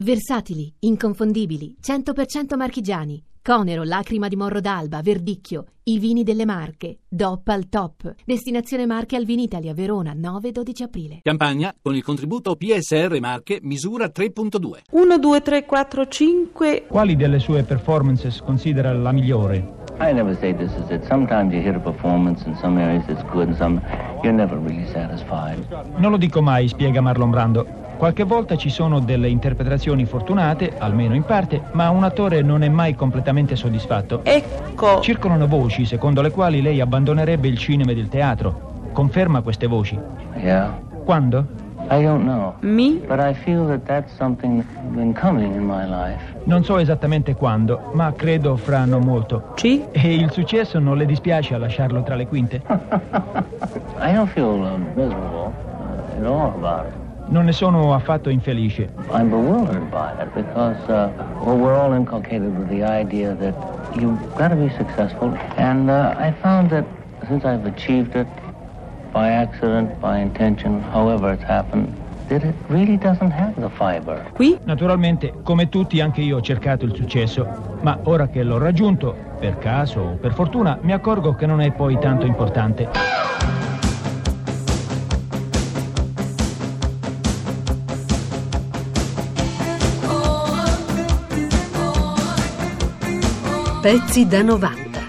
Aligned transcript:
Versatili, 0.00 0.72
inconfondibili, 0.80 1.74
100% 1.82 2.56
marchigiani. 2.56 3.20
Conero, 3.42 3.82
Lacrima 3.82 4.28
di 4.28 4.36
Morro 4.36 4.60
d'Alba, 4.60 5.00
Verdicchio, 5.02 5.64
i 5.84 5.98
vini 5.98 6.22
delle 6.22 6.44
Marche, 6.44 6.98
DOP 7.08 7.48
al 7.48 7.68
top. 7.68 8.14
Destinazione 8.24 8.86
Marche 8.86 9.16
al 9.16 9.24
Vinitalia, 9.24 9.74
Verona, 9.74 10.12
9-12 10.14 10.82
aprile. 10.84 11.18
Campagna 11.22 11.74
con 11.82 11.96
il 11.96 12.04
contributo 12.04 12.54
PSR 12.54 13.18
Marche 13.18 13.58
misura 13.62 14.06
3.2. 14.06 14.82
1, 14.92 15.18
2, 15.18 15.40
3, 15.40 15.64
4, 15.64 16.06
5. 16.06 16.84
Quali 16.86 17.16
delle 17.16 17.40
sue 17.40 17.64
performances 17.64 18.40
considera 18.40 18.92
la 18.92 19.10
migliore? 19.10 19.74
I 19.98 20.12
never 20.12 20.36
say 20.38 20.54
this 20.54 20.70
is 20.74 20.88
it. 20.90 21.04
Sometimes 21.08 21.52
you 21.52 21.60
hear 21.60 21.74
a 21.74 21.80
performance 21.80 22.46
in 22.46 22.54
some 22.54 22.80
areas 22.80 23.02
it's 23.08 23.24
good 23.32 23.48
and 23.48 23.56
some 23.56 23.82
you're 24.22 24.32
never 24.32 24.56
really 24.56 24.86
satisfied. 24.92 25.66
Non 25.96 26.12
lo 26.12 26.16
dico 26.18 26.40
mai, 26.40 26.68
spiega 26.68 27.00
Marlon 27.00 27.30
Brando. 27.30 27.86
Qualche 27.98 28.22
volta 28.22 28.54
ci 28.54 28.70
sono 28.70 29.00
delle 29.00 29.28
interpretazioni 29.28 30.04
fortunate, 30.04 30.72
almeno 30.78 31.16
in 31.16 31.24
parte, 31.24 31.60
ma 31.72 31.90
un 31.90 32.04
attore 32.04 32.42
non 32.42 32.62
è 32.62 32.68
mai 32.68 32.94
completamente 32.94 33.56
soddisfatto. 33.56 34.20
Ecco. 34.22 35.00
Circolano 35.00 35.48
voci 35.48 35.84
secondo 35.84 36.22
le 36.22 36.30
quali 36.30 36.62
lei 36.62 36.80
abbandonerebbe 36.80 37.48
il 37.48 37.58
cinema 37.58 37.90
ed 37.90 37.98
il 37.98 38.08
teatro. 38.08 38.90
Conferma 38.92 39.40
queste 39.40 39.66
voci. 39.66 39.98
Yeah? 40.36 40.78
Quando? 41.04 41.44
I 41.90 42.00
don't 42.00 42.22
know. 42.22 42.54
Mi? 42.60 43.02
But 43.04 43.18
I 43.18 43.34
feel 43.34 43.66
that 43.66 43.84
that's 43.84 44.14
something 44.16 44.62
that's 44.62 44.94
been 44.94 45.12
coming 45.12 45.52
in 45.54 45.64
my 45.66 45.84
life. 45.84 46.22
Non 46.44 46.62
so 46.62 46.78
esattamente 46.78 47.34
quando, 47.34 47.90
ma 47.94 48.12
credo 48.12 48.54
fra 48.54 48.84
non 48.84 49.02
molto. 49.02 49.54
Ci? 49.56 49.86
E 49.90 50.14
il 50.14 50.30
successo 50.30 50.78
non 50.78 50.96
le 50.96 51.04
dispiace 51.04 51.54
a 51.54 51.58
lasciarlo 51.58 52.04
tra 52.04 52.14
le 52.14 52.28
quinte? 52.28 52.62
I 53.98 54.12
don't 54.12 54.28
feel 54.28 54.44
uh, 54.44 54.78
miserable 54.94 55.52
uh, 55.80 56.16
at 56.16 56.24
all 56.24 56.52
about 56.54 56.86
it. 56.86 56.97
Non 57.28 57.44
ne 57.44 57.52
sono 57.52 57.92
affatto 57.92 58.30
infelice. 58.30 58.88
I'm 59.12 59.28
bewildered 59.28 59.90
by 59.90 60.12
it 60.18 60.32
because, 60.34 60.78
uh, 60.88 61.10
well, 61.44 61.58
we're 61.58 61.74
all 61.74 61.92
inculcated 61.92 62.56
with 62.56 62.68
the 62.70 62.82
idea 62.82 63.34
that 63.34 63.54
you've 63.94 64.18
got 64.34 64.48
to 64.48 64.56
be 64.56 64.70
successful. 64.76 65.36
And 65.56 65.90
uh, 65.90 66.14
I 66.16 66.32
found 66.40 66.70
that 66.70 66.84
since 67.28 67.44
I've 67.44 67.66
achieved 67.66 68.14
it 68.16 68.26
by 69.12 69.28
accident, 69.28 70.00
by 70.00 70.20
intention, 70.20 70.80
however 70.90 71.34
it's 71.34 71.44
happened, 71.44 71.94
that 72.28 72.44
it 72.44 72.54
really 72.68 72.96
doesn't 72.96 73.30
have 73.30 73.54
the 73.60 73.68
fiber. 73.68 74.24
Qui? 74.32 74.58
Naturalmente, 74.64 75.34
come 75.42 75.68
tutti, 75.68 76.00
anche 76.00 76.22
io 76.22 76.38
ho 76.38 76.40
cercato 76.40 76.86
il 76.86 76.94
successo, 76.94 77.76
ma 77.82 77.98
ora 78.04 78.28
che 78.28 78.42
l'ho 78.42 78.58
raggiunto, 78.58 79.14
per 79.38 79.58
caso 79.58 80.00
o 80.00 80.16
per 80.16 80.32
fortuna, 80.32 80.78
mi 80.80 80.92
accorgo 80.92 81.34
che 81.34 81.44
non 81.44 81.60
è 81.60 81.70
poi 81.72 81.98
tanto 81.98 82.24
importante. 82.24 83.57
Pezzi 93.88 94.26
da 94.26 94.42
90. 94.42 95.00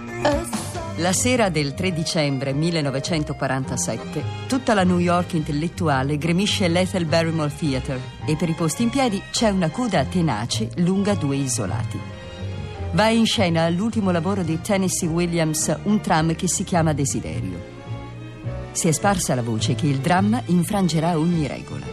La 0.99 1.11
sera 1.11 1.49
del 1.49 1.73
3 1.73 1.91
dicembre 1.91 2.53
1947, 2.53 4.23
tutta 4.47 4.73
la 4.73 4.85
New 4.85 4.99
York 4.99 5.33
intellettuale 5.33 6.17
gremisce 6.17 6.69
l'Ethel 6.69 7.03
Barrymore 7.03 7.53
Theatre 7.53 7.99
e 8.25 8.37
per 8.37 8.47
i 8.47 8.53
posti 8.53 8.83
in 8.83 8.89
piedi 8.89 9.21
c'è 9.31 9.49
una 9.49 9.69
coda 9.69 10.05
tenace 10.05 10.69
lunga 10.77 11.13
due 11.15 11.35
isolati. 11.35 11.99
Va 12.93 13.09
in 13.09 13.25
scena 13.25 13.67
l'ultimo 13.67 14.11
lavoro 14.11 14.43
di 14.43 14.61
Tennessee 14.61 15.09
Williams, 15.09 15.75
un 15.83 15.99
tram 15.99 16.33
che 16.33 16.47
si 16.47 16.63
chiama 16.63 16.93
Desiderio. 16.93 17.59
Si 18.71 18.87
è 18.87 18.93
sparsa 18.93 19.35
la 19.35 19.43
voce 19.43 19.75
che 19.75 19.87
il 19.87 19.97
dramma 19.97 20.41
infrangerà 20.45 21.17
ogni 21.17 21.47
regola. 21.47 21.85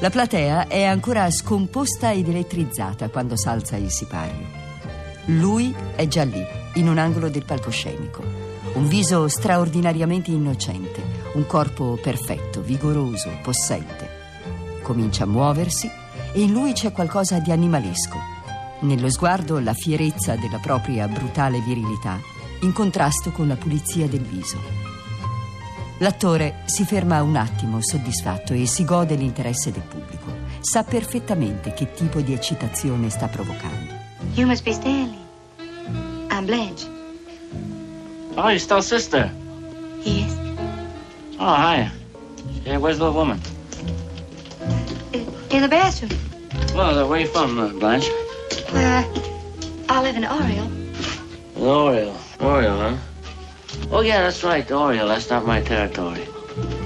La 0.00 0.10
platea 0.10 0.66
è 0.66 0.82
ancora 0.82 1.30
scomposta 1.30 2.10
ed 2.10 2.28
elettrizzata 2.28 3.10
quando 3.10 3.36
s'alza 3.36 3.76
il 3.76 3.90
sipario. 3.90 4.59
Lui 5.26 5.74
è 5.94 6.06
già 6.08 6.24
lì, 6.24 6.44
in 6.74 6.88
un 6.88 6.98
angolo 6.98 7.28
del 7.28 7.44
palcoscenico. 7.44 8.22
Un 8.74 8.88
viso 8.88 9.28
straordinariamente 9.28 10.30
innocente, 10.30 11.02
un 11.34 11.46
corpo 11.46 11.98
perfetto, 12.00 12.60
vigoroso, 12.60 13.30
possente. 13.42 14.18
Comincia 14.82 15.24
a 15.24 15.26
muoversi 15.26 15.90
e 16.32 16.40
in 16.40 16.52
lui 16.52 16.72
c'è 16.72 16.92
qualcosa 16.92 17.38
di 17.38 17.50
animalesco. 17.50 18.16
Nello 18.80 19.10
sguardo 19.10 19.58
la 19.58 19.74
fierezza 19.74 20.36
della 20.36 20.58
propria 20.58 21.06
brutale 21.06 21.60
virilità, 21.60 22.18
in 22.60 22.72
contrasto 22.72 23.30
con 23.30 23.48
la 23.48 23.56
pulizia 23.56 24.06
del 24.06 24.22
viso. 24.22 24.58
L'attore 25.98 26.62
si 26.64 26.84
ferma 26.84 27.22
un 27.22 27.36
attimo 27.36 27.82
soddisfatto 27.82 28.54
e 28.54 28.64
si 28.66 28.84
gode 28.84 29.16
l'interesse 29.16 29.70
del 29.70 29.82
pubblico. 29.82 30.32
Sa 30.60 30.82
perfettamente 30.82 31.74
che 31.74 31.92
tipo 31.92 32.20
di 32.20 32.32
eccitazione 32.32 33.10
sta 33.10 33.26
provocando. 33.28 33.99
You 34.34 34.46
must 34.46 34.64
be 34.64 34.72
Stanley. 34.72 35.18
I'm 36.30 36.46
Blanche. 36.46 36.86
Oh, 38.36 38.48
you're 38.48 38.58
still 38.58 38.80
sister. 38.82 39.30
Yes. 40.02 40.36
Oh, 41.38 41.54
hi. 41.54 41.90
Yeah, 42.64 42.78
where's 42.78 42.98
the 42.98 43.04
little 43.04 43.18
woman? 43.18 43.40
In 45.50 45.62
the 45.62 45.68
bathroom. 45.68 46.12
Well, 46.74 46.98
uh, 46.98 47.08
where 47.08 47.20
you 47.20 47.26
from, 47.26 47.58
uh, 47.58 47.68
Blanche? 47.70 48.08
Uh, 48.68 49.04
I 49.88 50.02
live 50.02 50.16
in 50.16 50.24
Oriole. 50.24 50.70
Oriole. 51.56 52.16
Oriole, 52.40 52.78
huh? 52.78 52.96
Oh, 53.90 54.00
yeah, 54.00 54.22
that's 54.22 54.44
right, 54.44 54.70
Oriole. 54.70 55.08
That's 55.08 55.28
not 55.28 55.44
my 55.44 55.60
territory. 55.60 56.26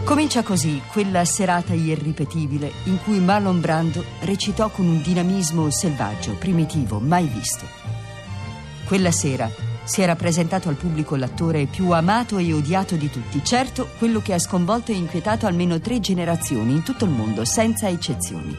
Comincia 0.04 0.42
così 0.42 0.82
quella 0.92 1.24
serata 1.24 1.72
irripetibile 1.72 2.70
in 2.84 2.98
cui 3.02 3.20
Marlon 3.20 3.58
Brando 3.58 4.04
recitò 4.20 4.68
con 4.68 4.86
un 4.86 5.00
dinamismo 5.00 5.70
selvaggio, 5.70 6.34
primitivo, 6.34 6.98
mai 6.98 7.26
visto. 7.26 7.64
Quella 8.84 9.10
sera 9.10 9.50
si 9.82 10.02
era 10.02 10.14
presentato 10.14 10.68
al 10.68 10.74
pubblico 10.74 11.16
l'attore 11.16 11.64
più 11.64 11.90
amato 11.90 12.36
e 12.36 12.52
odiato 12.52 12.96
di 12.96 13.10
tutti, 13.10 13.42
certo 13.42 13.88
quello 13.96 14.20
che 14.20 14.34
ha 14.34 14.38
sconvolto 14.38 14.92
e 14.92 14.96
inquietato 14.96 15.46
almeno 15.46 15.80
tre 15.80 16.00
generazioni 16.00 16.72
in 16.72 16.82
tutto 16.82 17.06
il 17.06 17.10
mondo, 17.10 17.46
senza 17.46 17.88
eccezioni. 17.88 18.56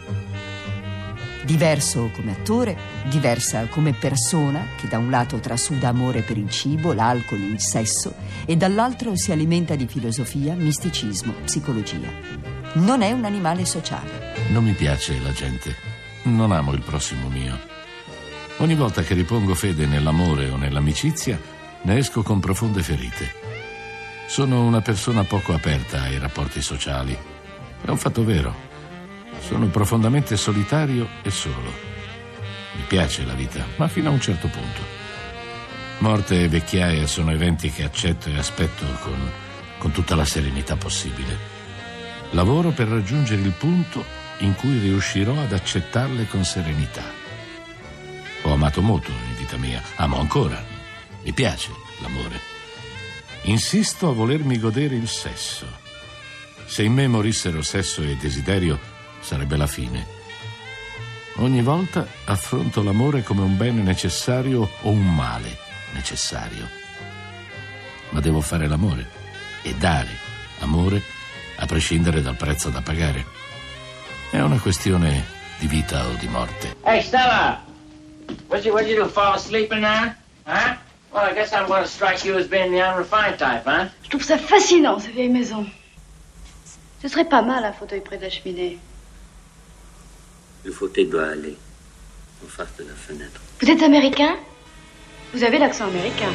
Diverso 1.45 2.09
come 2.11 2.31
attore, 2.31 2.75
diversa 3.07 3.67
come 3.67 3.93
persona, 3.93 4.65
che 4.75 4.87
da 4.87 4.97
un 4.97 5.11
lato 5.11 5.37
trasuda 5.37 5.89
amore 5.89 6.23
per 6.23 6.37
il 6.37 6.49
cibo, 6.49 6.91
l'alcol, 6.91 7.39
il 7.41 7.59
sesso, 7.59 8.15
e 8.45 8.55
dall'altro 8.55 9.15
si 9.15 9.31
alimenta 9.31 9.75
di 9.75 9.85
filosofia, 9.85 10.55
misticismo, 10.55 11.33
psicologia. 11.43 12.09
Non 12.73 13.03
è 13.03 13.11
un 13.11 13.25
animale 13.25 13.63
sociale. 13.63 14.33
Non 14.49 14.63
mi 14.63 14.73
piace 14.73 15.19
la 15.21 15.31
gente. 15.31 15.75
Non 16.23 16.51
amo 16.51 16.73
il 16.73 16.81
prossimo 16.81 17.29
mio. 17.29 17.55
Ogni 18.57 18.73
volta 18.73 19.03
che 19.03 19.13
ripongo 19.13 19.53
fede 19.53 19.85
nell'amore 19.85 20.49
o 20.49 20.57
nell'amicizia, 20.57 21.39
ne 21.83 21.97
esco 21.97 22.23
con 22.23 22.39
profonde 22.39 22.81
ferite. 22.81 23.31
Sono 24.27 24.65
una 24.65 24.81
persona 24.81 25.23
poco 25.25 25.53
aperta 25.53 26.01
ai 26.01 26.17
rapporti 26.17 26.63
sociali. 26.63 27.15
È 27.83 27.89
un 27.91 27.97
fatto 27.97 28.23
vero. 28.23 28.64
Sono 29.39 29.67
profondamente 29.67 30.37
solitario 30.37 31.07
e 31.21 31.29
solo. 31.29 31.71
Mi 32.75 32.83
piace 32.87 33.25
la 33.25 33.33
vita, 33.33 33.65
ma 33.77 33.87
fino 33.87 34.09
a 34.09 34.13
un 34.13 34.19
certo 34.19 34.47
punto. 34.47 34.81
Morte 35.99 36.43
e 36.43 36.49
vecchiaia 36.49 37.07
sono 37.07 37.31
eventi 37.31 37.71
che 37.71 37.83
accetto 37.83 38.29
e 38.29 38.37
aspetto 38.37 38.85
con, 39.01 39.31
con 39.77 39.91
tutta 39.91 40.15
la 40.15 40.25
serenità 40.25 40.75
possibile. 40.75 41.37
Lavoro 42.31 42.71
per 42.71 42.87
raggiungere 42.87 43.41
il 43.41 43.51
punto 43.51 44.03
in 44.39 44.55
cui 44.55 44.77
riuscirò 44.79 45.39
ad 45.39 45.53
accettarle 45.53 46.27
con 46.27 46.43
serenità. 46.43 47.03
Ho 48.43 48.53
amato 48.53 48.81
molto 48.81 49.09
in 49.09 49.35
vita 49.37 49.57
mia, 49.57 49.81
amo 49.95 50.19
ancora. 50.19 50.61
Mi 51.23 51.31
piace 51.31 51.71
l'amore. 52.01 52.39
Insisto 53.43 54.09
a 54.09 54.13
volermi 54.13 54.59
godere 54.59 54.95
il 54.95 55.07
sesso. 55.07 55.65
Se 56.65 56.83
in 56.83 56.93
me 56.93 57.07
morissero 57.07 57.61
sesso 57.61 58.01
e 58.01 58.17
desiderio, 58.17 58.79
sarebbe 59.25 59.57
la 59.57 59.65
fine. 59.65 60.05
Ogni 61.37 61.63
volta 61.63 62.05
affronto 62.25 62.83
l'amore 62.83 63.23
come 63.23 63.41
un 63.41 63.57
bene 63.57 63.81
necessario 63.81 64.69
o 64.83 64.89
un 64.89 65.15
male 65.15 65.57
necessario. 65.93 66.69
Ma 68.11 68.19
devo 68.19 68.39
fare 68.39 68.67
l'amore 68.67 69.09
e 69.63 69.73
dare 69.73 70.11
amore 70.59 71.01
a 71.55 71.65
prescindere 71.65 72.21
dal 72.21 72.35
prezzo 72.35 72.69
da 72.69 72.81
pagare. 72.81 73.25
È 74.29 74.39
una 74.39 74.59
questione 74.59 75.25
di 75.57 75.65
vita 75.65 76.05
o 76.05 76.13
di 76.13 76.27
morte. 76.27 76.75
Hey, 76.83 77.01
Stella! 77.01 77.63
What'd 78.47 78.65
you, 78.65 78.73
what'd 78.73 78.89
you 78.89 79.03
do, 79.03 79.09
fall 79.09 79.33
asleep 79.33 79.71
in 79.71 79.81
there? 79.81 80.15
Huh? 80.45 80.75
Well, 81.11 81.27
I 81.29 81.33
guess 81.33 81.51
I'm 81.51 81.65
going 81.65 81.81
to 81.81 81.89
strike 81.89 82.23
you 82.23 82.37
as 82.37 82.47
being 82.47 82.71
the 82.71 82.81
unrefined 82.81 83.39
type, 83.39 83.63
huh? 83.65 83.87
Je 84.03 84.09
trouve 84.09 84.23
ça 84.23 84.37
fascinant, 84.37 84.99
ces 84.99 85.11
vieilles 85.11 85.31
maisons. 85.31 85.65
Ce 87.01 87.07
serait 87.07 87.27
pas 87.27 87.41
mal 87.41 87.63
un 87.63 87.73
fauteuil 87.73 88.01
près 88.01 88.17
de 88.17 88.23
la 88.23 88.29
cheminée. 88.29 88.77
Le 90.65 90.71
fauteuil 90.71 91.05
doit 91.05 91.27
aller 91.27 91.55
en 92.43 92.47
face 92.47 92.75
de 92.79 92.83
la 92.83 92.93
fenêtre. 92.93 93.39
Vous 93.61 93.69
êtes 93.69 93.83
américain 93.83 94.35
Vous 95.33 95.43
avez 95.43 95.59
l'accent 95.59 95.85
américain. 95.85 96.31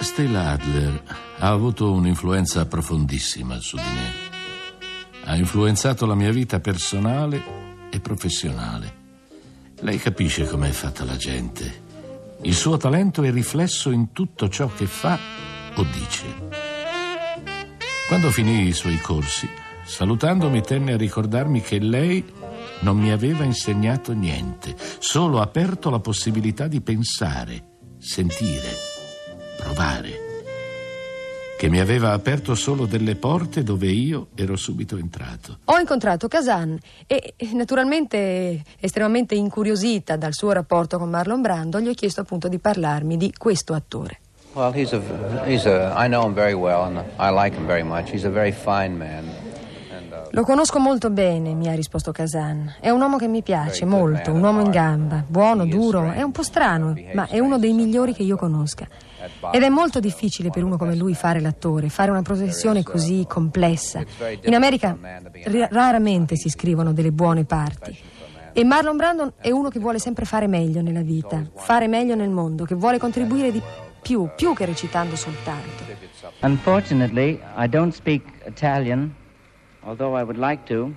Stella 0.00 0.50
Adler 0.52 1.02
ha 1.38 1.48
avuto 1.48 1.90
un'influenza 1.90 2.66
profondissima 2.66 3.58
su 3.58 3.74
di 3.74 3.82
me. 3.82 4.12
Ha 5.24 5.34
influenzato 5.34 6.06
la 6.06 6.14
mia 6.14 6.30
vita 6.30 6.60
personale 6.60 7.42
e 7.90 7.98
professionale. 7.98 9.03
Lei 9.84 9.98
capisce 9.98 10.46
com'è 10.46 10.70
fatta 10.70 11.04
la 11.04 11.16
gente. 11.16 11.82
Il 12.40 12.54
suo 12.54 12.78
talento 12.78 13.22
è 13.22 13.30
riflesso 13.30 13.90
in 13.90 14.12
tutto 14.12 14.48
ciò 14.48 14.66
che 14.74 14.86
fa 14.86 15.18
o 15.74 15.84
dice. 15.92 16.24
Quando 18.08 18.30
finì 18.30 18.66
i 18.66 18.72
suoi 18.72 18.96
corsi, 18.96 19.46
salutandomi 19.84 20.62
tenne 20.62 20.94
a 20.94 20.96
ricordarmi 20.96 21.60
che 21.60 21.80
lei 21.80 22.24
non 22.80 22.96
mi 22.96 23.10
aveva 23.10 23.44
insegnato 23.44 24.14
niente, 24.14 24.74
solo 25.00 25.42
aperto 25.42 25.90
la 25.90 26.00
possibilità 26.00 26.66
di 26.66 26.80
pensare, 26.80 27.76
sentire, 27.98 28.70
provare. 29.58 30.23
Che 31.64 31.70
mi 31.70 31.80
aveva 31.80 32.12
aperto 32.12 32.54
solo 32.54 32.84
delle 32.84 33.14
porte 33.14 33.62
dove 33.62 33.86
io 33.86 34.26
ero 34.34 34.54
subito 34.54 34.98
entrato. 34.98 35.60
Ho 35.64 35.78
incontrato 35.78 36.28
Kazan 36.28 36.78
e 37.06 37.34
naturalmente 37.54 38.62
estremamente 38.78 39.34
incuriosita 39.34 40.18
dal 40.18 40.34
suo 40.34 40.52
rapporto 40.52 40.98
con 40.98 41.08
Marlon 41.08 41.40
Brando, 41.40 41.80
gli 41.80 41.88
ho 41.88 41.94
chiesto 41.94 42.20
appunto 42.20 42.48
di 42.48 42.58
parlarmi 42.58 43.16
di 43.16 43.32
questo 43.34 43.72
attore. 43.72 44.18
Well, 44.52 44.74
he's 44.74 44.92
a, 44.92 45.00
he's 45.46 45.64
a, 45.64 45.94
I 45.96 46.06
know 46.06 46.26
him 46.26 46.34
very 46.34 46.52
well 46.52 46.82
and 46.82 47.02
I 47.18 47.30
like 47.30 47.56
him 47.56 47.66
very 47.66 47.82
much. 47.82 48.10
He's 48.10 48.26
a 48.26 48.30
very 48.30 48.52
fine 48.52 48.98
man. 48.98 49.24
Lo 50.34 50.42
conosco 50.42 50.80
molto 50.80 51.10
bene, 51.10 51.54
mi 51.54 51.68
ha 51.68 51.74
risposto 51.74 52.10
Kazan. 52.10 52.74
È 52.80 52.90
un 52.90 53.00
uomo 53.00 53.16
che 53.18 53.28
mi 53.28 53.40
piace 53.42 53.84
molto, 53.84 54.32
un 54.32 54.42
uomo 54.42 54.62
in 54.62 54.70
gamba, 54.70 55.24
buono, 55.24 55.64
duro, 55.64 56.10
è 56.10 56.22
un 56.22 56.32
po' 56.32 56.42
strano, 56.42 56.92
ma 57.12 57.28
è 57.28 57.38
uno 57.38 57.56
dei 57.56 57.72
migliori 57.72 58.12
che 58.12 58.24
io 58.24 58.36
conosca. 58.36 58.88
Ed 59.52 59.62
è 59.62 59.68
molto 59.68 60.00
difficile 60.00 60.50
per 60.50 60.64
uno 60.64 60.76
come 60.76 60.96
lui 60.96 61.14
fare 61.14 61.40
l'attore, 61.40 61.88
fare 61.88 62.10
una 62.10 62.22
professione 62.22 62.82
così 62.82 63.24
complessa. 63.28 64.02
In 64.42 64.54
America 64.56 64.98
r- 65.44 65.68
raramente 65.70 66.34
si 66.34 66.48
scrivono 66.48 66.92
delle 66.92 67.12
buone 67.12 67.44
parti. 67.44 67.96
E 68.52 68.64
Marlon 68.64 68.96
Brandon 68.96 69.32
è 69.40 69.52
uno 69.52 69.68
che 69.68 69.78
vuole 69.78 70.00
sempre 70.00 70.24
fare 70.24 70.48
meglio 70.48 70.82
nella 70.82 71.02
vita, 71.02 71.48
fare 71.54 71.86
meglio 71.86 72.16
nel 72.16 72.30
mondo, 72.30 72.64
che 72.64 72.74
vuole 72.74 72.98
contribuire 72.98 73.52
di 73.52 73.62
più, 74.02 74.28
più 74.34 74.52
che 74.52 74.64
recitando 74.64 75.14
soltanto. 75.14 75.84
Unfortunately, 76.40 77.40
I 77.56 77.68
don't 77.68 77.92
speak 77.92 78.22
Italian. 78.46 79.14
Although 79.86 80.14
I 80.14 80.22
would 80.22 80.38
like 80.38 80.66
to. 80.66 80.94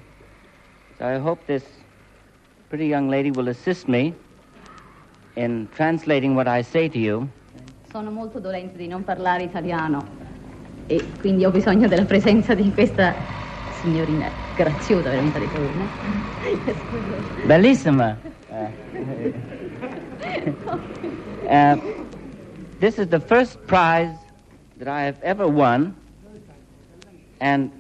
So 0.98 1.06
I 1.06 1.18
hope 1.18 1.46
this 1.46 1.64
pretty 2.70 2.88
young 2.88 3.10
lady 3.10 3.32
will 3.32 3.48
assist 3.50 3.88
me 3.88 4.14
in 5.36 5.68
translating 5.76 6.36
what 6.36 6.48
I 6.48 6.62
say 6.64 6.90
to 6.90 6.98
you. 6.98 7.28
Sono 7.92 8.12
molto 8.12 8.40
dolente 8.40 8.78
di 8.78 8.88
non 8.88 9.04
parlare 9.04 9.44
italiano 9.44 10.06
e 10.88 11.04
quindi 11.20 11.46
ho 11.46 11.52
bisogno 11.52 11.88
della 11.88 12.06
presenza 12.06 12.54
di 12.54 12.72
questa 12.74 13.14
signorina 13.70 14.30
graziosa, 14.56 15.10
veramente 15.10 15.40
detto 15.40 15.60
bene. 15.62 15.88
Bellissima. 17.46 18.18
Uh, 18.50 18.70
uh, 21.48 21.78
this 22.80 22.98
is 22.98 23.08
the 23.08 23.20
first 23.20 23.58
prize 23.68 24.16
that 24.78 24.88
I 24.88 25.04
have 25.04 25.22
ever 25.22 25.48
won, 25.48 25.96
and 27.40 27.72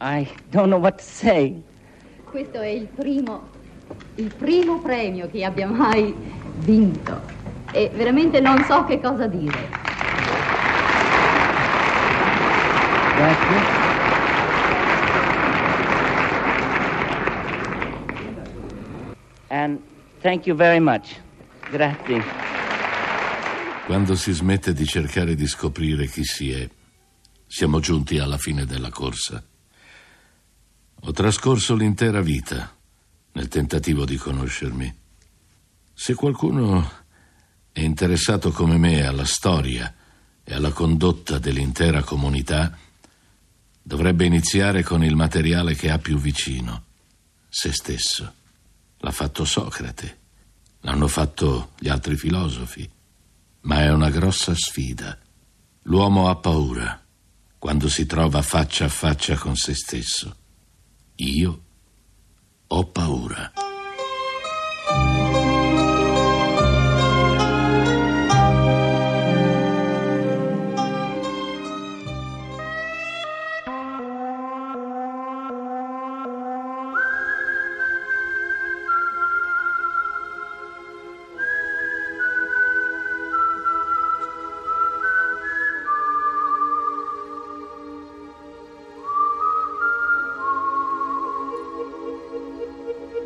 I 0.00 0.28
don't 0.50 0.68
know 0.68 0.78
what 0.78 0.96
to 0.98 1.04
say. 1.04 1.62
Questo 2.24 2.60
è 2.60 2.66
il 2.66 2.86
primo, 2.86 3.48
il 4.16 4.34
primo 4.34 4.80
premio 4.80 5.28
che 5.30 5.44
abbia 5.44 5.68
mai 5.68 6.14
vinto 6.58 7.20
e 7.72 7.90
veramente 7.94 8.40
non 8.40 8.62
so 8.64 8.84
che 8.84 9.00
cosa 9.00 9.26
dire. 9.26 9.68
Grazie. 13.16 13.82
And 19.48 19.78
thank 20.20 20.46
you 20.46 20.56
very 20.56 20.80
much. 20.80 21.20
Grazie. 21.70 22.22
Quando 23.86 24.16
si 24.16 24.32
smette 24.32 24.72
di 24.72 24.86
cercare 24.86 25.34
di 25.34 25.46
scoprire 25.46 26.06
chi 26.06 26.24
si 26.24 26.50
è, 26.50 26.68
siamo 27.46 27.80
giunti 27.80 28.18
alla 28.18 28.38
fine 28.38 28.64
della 28.64 28.90
corsa. 28.90 29.44
Ho 31.06 31.12
trascorso 31.12 31.74
l'intera 31.74 32.22
vita 32.22 32.74
nel 33.32 33.48
tentativo 33.48 34.06
di 34.06 34.16
conoscermi. 34.16 35.00
Se 35.92 36.14
qualcuno 36.14 36.90
è 37.72 37.80
interessato 37.80 38.50
come 38.52 38.78
me 38.78 39.04
alla 39.04 39.26
storia 39.26 39.94
e 40.42 40.54
alla 40.54 40.72
condotta 40.72 41.38
dell'intera 41.38 42.02
comunità, 42.02 42.74
dovrebbe 43.82 44.24
iniziare 44.24 44.82
con 44.82 45.04
il 45.04 45.14
materiale 45.14 45.74
che 45.74 45.90
ha 45.90 45.98
più 45.98 46.16
vicino, 46.16 46.84
se 47.50 47.70
stesso. 47.70 48.34
L'ha 48.96 49.12
fatto 49.12 49.44
Socrate, 49.44 50.18
l'hanno 50.80 51.08
fatto 51.08 51.72
gli 51.78 51.88
altri 51.90 52.16
filosofi, 52.16 52.90
ma 53.60 53.82
è 53.82 53.92
una 53.92 54.08
grossa 54.08 54.54
sfida. 54.54 55.18
L'uomo 55.82 56.30
ha 56.30 56.36
paura 56.36 56.98
quando 57.58 57.90
si 57.90 58.06
trova 58.06 58.40
faccia 58.40 58.86
a 58.86 58.88
faccia 58.88 59.36
con 59.36 59.54
se 59.54 59.74
stesso. 59.74 60.36
Io 61.16 61.58